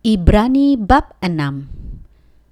[0.00, 1.68] Ibrani bab 6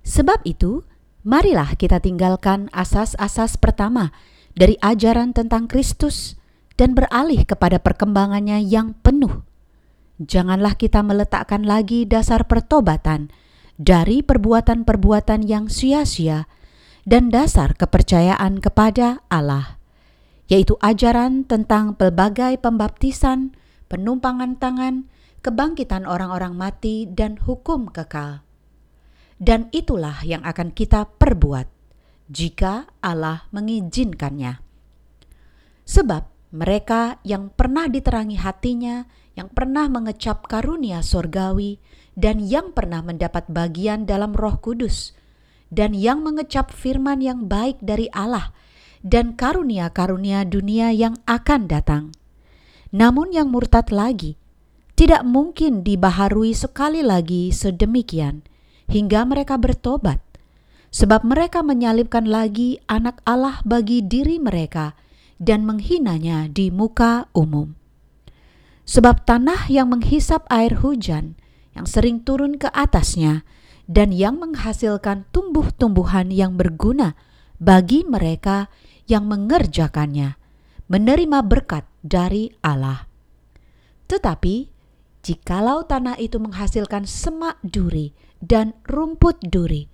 [0.04, 0.84] Sebab itu,
[1.24, 4.12] marilah kita tinggalkan asas-asas pertama
[4.52, 6.36] dari ajaran tentang Kristus
[6.76, 9.40] dan beralih kepada perkembangannya yang penuh.
[10.20, 13.32] Janganlah kita meletakkan lagi dasar pertobatan
[13.80, 16.44] dari perbuatan-perbuatan yang sia-sia
[17.08, 19.80] dan dasar kepercayaan kepada Allah,
[20.52, 23.56] yaitu ajaran tentang pelbagai pembaptisan,
[23.88, 25.08] penumpangan tangan,
[25.40, 28.42] kebangkitan orang-orang mati, dan hukum kekal.
[29.38, 31.70] Dan itulah yang akan kita perbuat
[32.28, 34.60] jika Allah mengizinkannya.
[35.88, 41.78] Sebab mereka yang pernah diterangi hatinya, yang pernah mengecap karunia sorgawi,
[42.18, 45.14] dan yang pernah mendapat bagian dalam roh kudus,
[45.70, 48.50] dan yang mengecap firman yang baik dari Allah,
[49.06, 52.04] dan karunia-karunia dunia yang akan datang.
[52.90, 54.40] Namun yang murtad lagi,
[54.98, 58.42] tidak mungkin dibaharui sekali lagi sedemikian
[58.90, 60.18] hingga mereka bertobat,
[60.90, 64.98] sebab mereka menyalibkan lagi Anak Allah bagi diri mereka
[65.38, 67.78] dan menghinanya di muka umum.
[68.90, 71.38] Sebab tanah yang menghisap air hujan,
[71.78, 73.46] yang sering turun ke atasnya,
[73.86, 77.14] dan yang menghasilkan tumbuh-tumbuhan yang berguna
[77.62, 78.66] bagi mereka
[79.06, 80.34] yang mengerjakannya,
[80.90, 83.06] menerima berkat dari Allah.
[84.10, 84.77] Tetapi
[85.28, 89.84] Jikalau tanah itu menghasilkan semak duri dan rumput duri,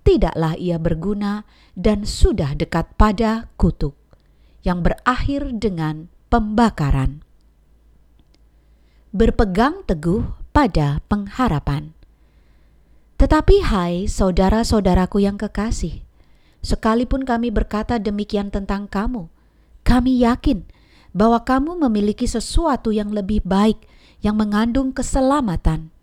[0.00, 1.44] tidaklah ia berguna
[1.76, 3.92] dan sudah dekat pada kutuk,
[4.64, 7.20] yang berakhir dengan pembakaran.
[9.12, 10.24] Berpegang teguh
[10.56, 11.92] pada pengharapan.
[13.20, 16.00] Tetapi hai saudara-saudaraku yang kekasih,
[16.64, 19.28] sekalipun kami berkata demikian tentang kamu,
[19.84, 20.64] kami yakin
[21.12, 23.84] bahwa kamu memiliki sesuatu yang lebih baik
[24.24, 25.94] yang mengandung keselamatan.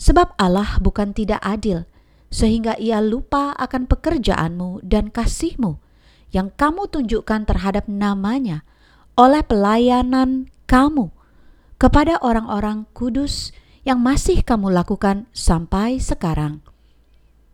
[0.00, 1.86] Sebab Allah bukan tidak adil,
[2.32, 5.78] sehingga ia lupa akan pekerjaanmu dan kasihmu
[6.32, 8.64] yang kamu tunjukkan terhadap namanya
[9.20, 11.12] oleh pelayanan kamu
[11.76, 13.52] kepada orang-orang kudus
[13.84, 16.64] yang masih kamu lakukan sampai sekarang.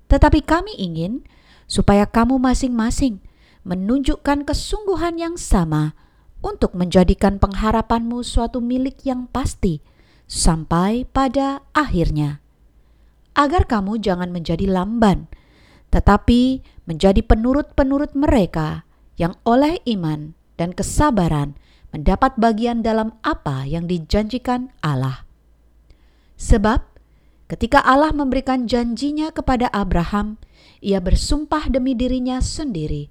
[0.06, 1.26] Tetapi kami ingin
[1.66, 3.20] supaya kamu masing-masing
[3.66, 5.92] menunjukkan kesungguhan yang sama
[6.38, 9.82] untuk menjadikan pengharapanmu suatu milik yang pasti
[10.28, 12.38] sampai pada akhirnya.
[13.34, 15.30] Agar kamu jangan menjadi lamban,
[15.88, 18.84] tetapi menjadi penurut-penurut mereka
[19.18, 21.54] yang oleh iman dan kesabaran
[21.94, 25.24] mendapat bagian dalam apa yang dijanjikan Allah.
[26.38, 26.84] Sebab
[27.48, 30.36] ketika Allah memberikan janjinya kepada Abraham,
[30.84, 33.10] ia bersumpah demi dirinya sendiri,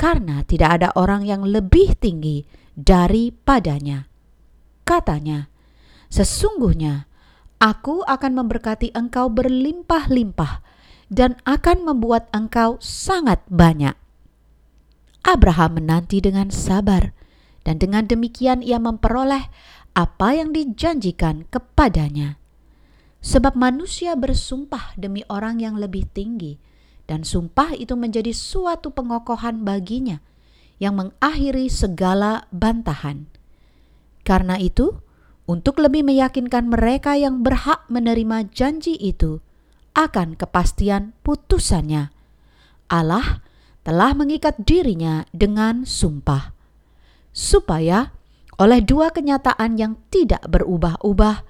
[0.00, 4.08] karena tidak ada orang yang lebih tinggi daripadanya.
[4.88, 5.52] Katanya,
[6.08, 7.04] "Sesungguhnya
[7.60, 10.64] aku akan memberkati engkau berlimpah-limpah
[11.12, 13.92] dan akan membuat engkau sangat banyak."
[15.20, 17.12] Abraham menanti dengan sabar,
[17.68, 19.52] dan dengan demikian ia memperoleh
[19.92, 22.40] apa yang dijanjikan kepadanya.
[23.20, 26.56] Sebab manusia bersumpah demi orang yang lebih tinggi,
[27.10, 30.22] dan sumpah itu menjadi suatu pengokohan baginya
[30.78, 33.26] yang mengakhiri segala bantahan.
[34.22, 34.94] Karena itu,
[35.50, 39.42] untuk lebih meyakinkan mereka yang berhak menerima janji itu
[39.98, 42.14] akan kepastian putusannya,
[42.86, 43.42] Allah
[43.82, 46.54] telah mengikat dirinya dengan sumpah,
[47.34, 48.14] supaya
[48.54, 51.42] oleh dua kenyataan yang tidak berubah-ubah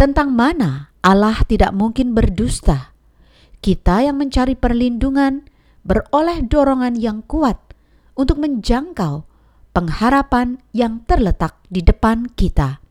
[0.00, 2.89] tentang mana Allah tidak mungkin berdusta
[3.60, 5.44] kita yang mencari perlindungan
[5.84, 7.56] beroleh dorongan yang kuat
[8.16, 9.24] untuk menjangkau
[9.72, 12.82] pengharapan yang terletak di depan kita.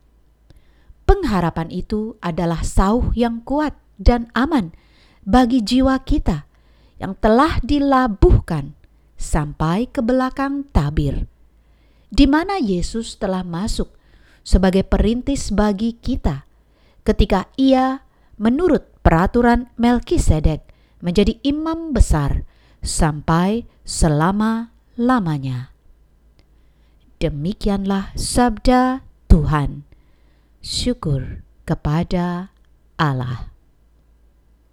[1.06, 4.70] Pengharapan itu adalah sauh yang kuat dan aman
[5.26, 6.46] bagi jiwa kita
[7.02, 8.78] yang telah dilabuhkan
[9.20, 11.26] sampai ke belakang tabir,
[12.08, 13.90] di mana Yesus telah masuk
[14.40, 16.48] sebagai perintis bagi kita
[17.04, 18.00] ketika Ia
[18.40, 20.64] menurut peraturan Melkisedek
[21.00, 22.44] menjadi imam besar
[22.84, 25.72] sampai selama-lamanya.
[27.20, 29.84] Demikianlah sabda Tuhan.
[30.60, 32.52] Syukur kepada
[32.96, 33.52] Allah.